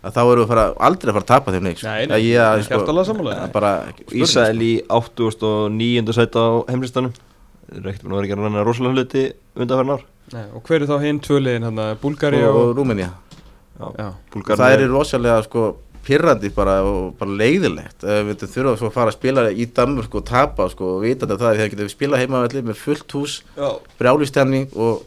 [0.00, 1.90] að þá erum við að fara, aldrei að fara að tapa þeim leik sko.
[1.92, 3.74] Nei, nei, Að ég, sko, bara
[4.16, 6.16] Ísrael í 89.
[6.16, 7.12] sæta á heimlistanum
[7.72, 9.22] Er ekkert búin að vera að gera ranna rosalega hluti
[9.56, 10.02] undanferðin ár.
[10.32, 12.76] Nei, og hver er þá hinn tvöliðin, hérna, Búlgari sko, og, og
[14.32, 15.64] Búlgarnir- það er rosalega sko
[16.02, 20.14] pirrandi bara og bara leiðilegt ef við þurfum svo að fara að spila í Danmörk
[20.18, 23.36] og tapa sko og vita þetta það þegar getum við spila heima með fullt hús,
[23.56, 23.68] Já,
[24.00, 25.04] brjálistemning og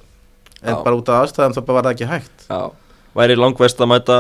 [0.64, 0.84] en Já.
[0.84, 2.48] bara út af aðstæðum þá bara var það ekki hægt.
[2.50, 2.62] Já
[3.16, 4.16] Væri langvest að mæta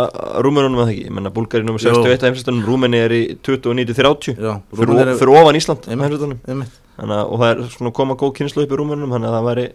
[0.46, 1.02] Rúmenunum að það ekki?
[1.10, 1.76] Ég menna Búlgari nr.
[1.84, 5.88] 61 á heimlistanum Rúmeni er í 29-30 Já, fyrir, fyrir ofan Ísland.
[5.90, 9.36] Þannig að og það er svona að koma góð kynslu upp í Rúmenunum Þannig að
[9.36, 9.66] það væri,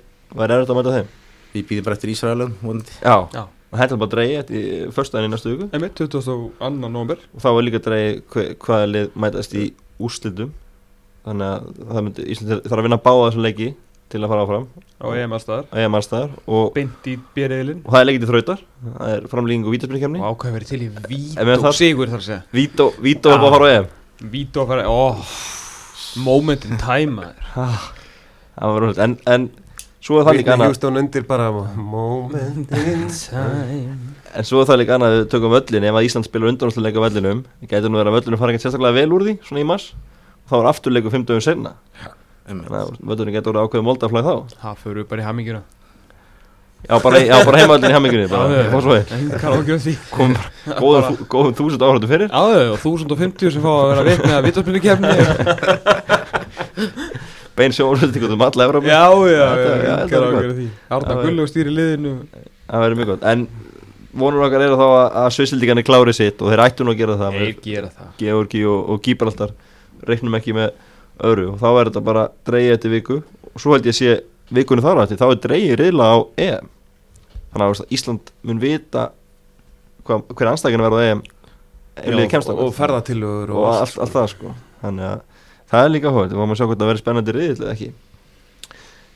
[0.40, 1.10] væri erfitt að mæta þeim.
[1.52, 2.96] Við býðum bara eftir Ísraelum vonandi.
[3.04, 4.64] Já, þetta er bara dreigið í
[4.96, 5.68] förstaðin í næstu viku.
[5.76, 6.48] Einmitt, 22.
[6.80, 9.66] november og þá er líka dreigið hve, hvaða lið mætast í
[10.00, 10.56] úrslitum.
[11.28, 13.72] Þannig að það myndi, Ísland þarf að vinna báða þessum leiki
[14.10, 14.64] til að fara áfram.
[15.00, 15.34] Á EM
[15.80, 17.14] ég mannstæðar og, í
[17.84, 18.64] og það er leikið til þrautar.
[18.98, 22.26] Það er framlýging og vítaspilkemni Og ákveð verið til í Vító það- Sigur þar að
[22.26, 22.42] segja?
[22.52, 23.88] Vító, Vító er bara að fara á EM
[24.34, 25.00] Vító að fara, ó
[26.26, 27.22] Moment in time
[27.54, 29.44] það var rólega, en, en
[30.02, 30.72] svo er það líka annað.
[30.72, 33.98] Houston undir bara Moment in Time.
[34.34, 37.04] en svo er það líka annað að við tökum völlin ef að Ísland spilur undanúrsleika
[37.04, 39.92] völlinum getur nú verið að völlinu fara ekkert sérstaklega vel úr því svona í mars.
[40.44, 41.72] Og þá er afturleiku 5 dögum senna
[42.50, 44.34] Að völlinu getur verið ákveðið moldaflæð þá.
[44.64, 45.62] Það fyrir bara í hamingjuna.
[46.80, 48.46] Já bara, já, bara heimavöllin í bara
[50.80, 52.30] góðum, þú- góðum þúsund áhræntu fyrir.
[52.32, 52.40] Já,
[52.72, 55.10] og 1050 sem fá að vera að vítaspilni kefni
[57.60, 58.86] bein sjónvarsvöldingu um alla Evrópu.
[58.88, 62.14] Já, já, já, er Arna Já, Gullug stýri liðinu.
[62.70, 63.26] það verður mjög gott.
[63.28, 63.42] En
[64.16, 67.18] vonur okkar eru þá að, að Svissildingarnir klári sitt og þeir ættu nú að gera
[67.20, 67.34] það.
[67.36, 68.08] Með Þeir gera það.
[68.22, 69.52] Georgi og, og Gibraltar
[70.08, 70.72] reiknum ekki með
[71.26, 73.20] öðru og þá er þetta bara dreigið eftir viku.
[73.50, 74.18] Og svo held ég að sé
[74.50, 76.70] vikunni þar á eftir þá er dreigið reyðla á EM.
[77.50, 79.08] Þannig að Ísland mun vita
[80.06, 81.24] hva, hver anstækina verður á EM
[82.00, 82.68] kemst og, þangað.
[82.68, 84.54] og og allt, allt það sko.
[84.80, 85.26] Þannig að
[85.70, 87.88] Það er líka hóð, við máum að sjá hvort það verður spennandi riðill eða ekki.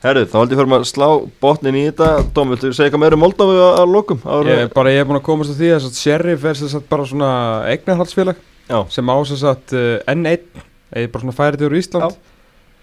[0.04, 1.06] Herru, þá haldið fyrir að slá
[1.42, 2.10] botnin í þetta.
[2.36, 4.20] Dóm, viltu segja eitthvað meira um Moldavu að, að lokum?
[4.46, 7.30] Ég, bara ég er búin að komast að því að Sheriff er bara svona
[7.72, 8.38] eignarhaldsfélag
[8.68, 10.62] Já, sem á sem sagt uh, N1
[10.94, 12.16] eða bara svona færið úr Ísland.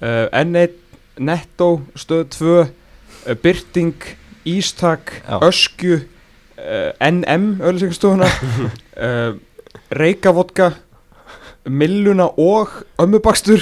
[0.02, 0.78] Uh, N1,
[1.21, 3.95] Netto, Stöð 2 uh, Byrting,
[4.50, 5.13] Ístak.
[5.41, 9.36] Öskju uh, NM, auðlýsingastofuna uh,
[10.02, 10.71] Reykjavodka
[11.69, 12.71] Milluna og
[13.02, 13.62] Ömmubakstur.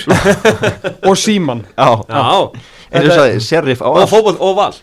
[1.10, 2.52] Og Síman já, Já,
[2.96, 4.10] eins og sagði, sheriff á og allt.
[4.14, 4.78] fótboll og val.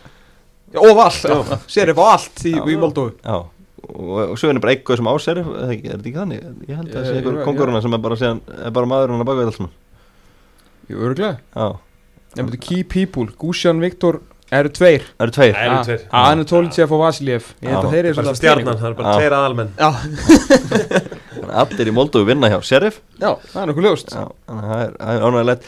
[0.77, 3.39] Og vall, Sheriff á allt í, Moldóu Já,
[3.93, 6.07] og, og svo er henni bara eitthvað sem á sheriff Er það ekki- er þetta
[6.11, 6.47] ekki þannig?
[6.67, 9.29] Ég held að það sé jú, konguruna sem er bara, síðan, er bara maðurinn að
[9.29, 9.75] baka þetta allt saman.
[10.87, 11.67] Jú, örgulega Já,
[12.37, 14.19] Nefnir Key People, Gusjan Viktor
[14.51, 15.03] eru tveir.
[15.17, 15.53] Það eru tveir.
[15.57, 16.03] Það eru tveir.
[16.13, 17.47] Hann er Tólitsef og Vasiljev.
[17.63, 19.71] Ég held að þeir eru Bara svolítið stjarnan, það er bara tveir aðalmenn.
[21.61, 23.01] Allir í Moldovu vinna hjá sheriff.
[23.19, 24.13] Já, það er nokkuð ljóst.
[24.15, 25.67] Já, þannig að það er, það er ánægilegt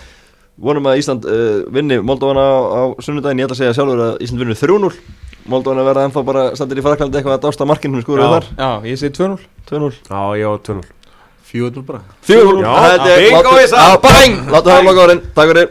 [0.60, 3.40] Vonum að Ísland uh, vinni Moldovana á, á sunnudaginn.
[3.40, 4.90] Ég ætla að segja sjálfur að Ísland vinnur 3-0
[5.50, 8.48] Moldovana verða ennþá bara standir í Fraklandi eitthvað að dásta markinu skúrið þar?
[8.60, 9.38] Já, ég segi 2-0
[9.70, 10.88] 2-0 Já, já, 2-0
[11.50, 12.02] Fjóðnul bara.
[12.30, 13.70] 4-0 Já, Það held ég.
[13.74, 14.36] Já, Bang!
[14.54, 15.70] Láttu það að loka árin Takk fyrir